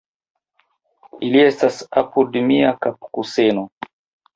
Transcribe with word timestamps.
Ili 1.29 1.43
estas 1.51 1.79
apud 2.05 2.43
mia 2.51 2.77
kapkuseno. 2.87 3.73